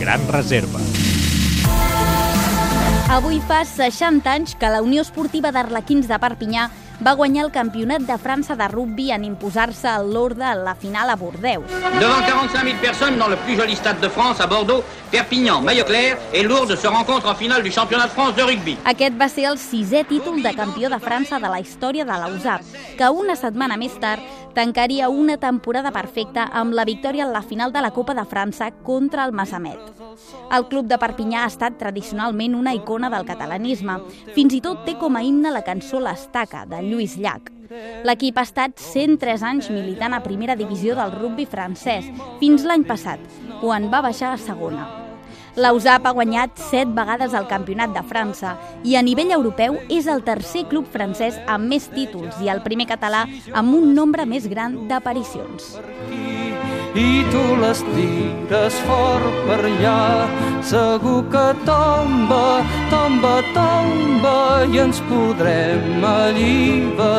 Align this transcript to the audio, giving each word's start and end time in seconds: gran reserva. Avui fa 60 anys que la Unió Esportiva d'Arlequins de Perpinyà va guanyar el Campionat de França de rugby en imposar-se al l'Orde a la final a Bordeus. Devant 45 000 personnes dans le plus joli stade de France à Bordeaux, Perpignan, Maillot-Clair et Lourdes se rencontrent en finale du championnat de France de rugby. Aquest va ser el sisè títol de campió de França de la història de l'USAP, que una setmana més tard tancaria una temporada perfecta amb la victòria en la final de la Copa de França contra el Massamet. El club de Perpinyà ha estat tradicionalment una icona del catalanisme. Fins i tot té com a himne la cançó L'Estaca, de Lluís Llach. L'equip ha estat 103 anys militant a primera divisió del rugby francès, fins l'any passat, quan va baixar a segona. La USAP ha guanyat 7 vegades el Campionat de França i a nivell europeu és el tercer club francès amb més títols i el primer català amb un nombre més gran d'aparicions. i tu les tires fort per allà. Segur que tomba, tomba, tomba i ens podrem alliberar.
gran 0.00 0.26
reserva. 0.32 0.80
Avui 3.10 3.40
fa 3.44 3.64
60 3.66 4.30
anys 4.32 4.54
que 4.56 4.70
la 4.72 4.80
Unió 4.80 5.02
Esportiva 5.04 5.50
d'Arlequins 5.52 6.08
de 6.08 6.16
Perpinyà 6.22 6.70
va 7.04 7.12
guanyar 7.16 7.46
el 7.46 7.52
Campionat 7.52 8.04
de 8.08 8.16
França 8.20 8.56
de 8.56 8.68
rugby 8.68 9.10
en 9.12 9.24
imposar-se 9.24 9.88
al 9.88 10.10
l'Orde 10.12 10.44
a 10.44 10.54
la 10.54 10.74
final 10.74 11.10
a 11.10 11.16
Bordeus. 11.16 11.68
Devant 11.98 12.22
45 12.24 12.64
000 12.64 12.78
personnes 12.80 13.18
dans 13.18 13.28
le 13.28 13.36
plus 13.44 13.56
joli 13.56 13.76
stade 13.76 14.00
de 14.00 14.08
France 14.08 14.40
à 14.40 14.46
Bordeaux, 14.46 14.84
Perpignan, 15.10 15.60
Maillot-Clair 15.62 16.18
et 16.32 16.42
Lourdes 16.42 16.76
se 16.76 16.86
rencontrent 16.86 17.28
en 17.28 17.34
finale 17.34 17.62
du 17.62 17.70
championnat 17.70 18.06
de 18.06 18.12
France 18.12 18.36
de 18.36 18.42
rugby. 18.42 18.76
Aquest 18.84 19.16
va 19.20 19.28
ser 19.28 19.48
el 19.50 19.58
sisè 19.58 20.04
títol 20.04 20.42
de 20.42 20.52
campió 20.54 20.88
de 20.88 21.00
França 21.00 21.40
de 21.40 21.48
la 21.48 21.60
història 21.60 22.04
de 22.04 22.20
l'USAP, 22.24 22.64
que 22.96 23.10
una 23.10 23.36
setmana 23.36 23.76
més 23.76 23.96
tard 24.00 24.20
tancaria 24.54 25.08
una 25.08 25.36
temporada 25.36 25.92
perfecta 25.92 26.48
amb 26.52 26.74
la 26.74 26.84
victòria 26.84 27.24
en 27.26 27.32
la 27.32 27.42
final 27.42 27.72
de 27.72 27.80
la 27.80 27.90
Copa 27.90 28.14
de 28.14 28.24
França 28.28 28.70
contra 28.82 29.24
el 29.24 29.32
Massamet. 29.32 29.78
El 30.52 30.66
club 30.68 30.88
de 30.90 30.98
Perpinyà 30.98 31.44
ha 31.44 31.50
estat 31.50 31.78
tradicionalment 31.78 32.56
una 32.58 32.74
icona 32.74 33.10
del 33.10 33.26
catalanisme. 33.28 34.00
Fins 34.34 34.54
i 34.54 34.60
tot 34.64 34.84
té 34.86 34.96
com 35.00 35.16
a 35.16 35.24
himne 35.24 35.52
la 35.54 35.64
cançó 35.66 36.00
L'Estaca, 36.02 36.66
de 36.66 36.82
Lluís 36.82 37.16
Llach. 37.18 37.52
L'equip 38.04 38.38
ha 38.38 38.46
estat 38.48 38.80
103 38.82 39.44
anys 39.46 39.70
militant 39.70 40.16
a 40.16 40.24
primera 40.24 40.58
divisió 40.58 40.96
del 40.98 41.14
rugby 41.14 41.46
francès, 41.46 42.10
fins 42.42 42.66
l'any 42.66 42.86
passat, 42.88 43.22
quan 43.60 43.86
va 43.92 44.02
baixar 44.02 44.34
a 44.34 44.42
segona. 44.42 44.99
La 45.56 45.72
USAP 45.74 46.06
ha 46.06 46.12
guanyat 46.14 46.58
7 46.70 46.94
vegades 46.94 47.34
el 47.34 47.48
Campionat 47.50 47.90
de 47.94 48.02
França 48.06 48.54
i 48.86 48.94
a 48.94 49.02
nivell 49.02 49.32
europeu 49.34 49.80
és 49.90 50.06
el 50.06 50.22
tercer 50.22 50.66
club 50.70 50.86
francès 50.92 51.40
amb 51.50 51.66
més 51.72 51.88
títols 51.90 52.38
i 52.44 52.50
el 52.52 52.62
primer 52.62 52.86
català 52.90 53.24
amb 53.50 53.74
un 53.74 53.94
nombre 53.94 54.26
més 54.26 54.46
gran 54.46 54.86
d'aparicions. 54.88 55.74
i 56.94 57.22
tu 57.30 57.42
les 57.60 57.82
tires 57.94 58.74
fort 58.86 59.36
per 59.46 59.60
allà. 59.68 60.26
Segur 60.62 61.22
que 61.30 61.46
tomba, 61.66 62.62
tomba, 62.90 63.36
tomba 63.54 64.66
i 64.66 64.82
ens 64.86 65.00
podrem 65.10 66.04
alliberar. 66.04 67.09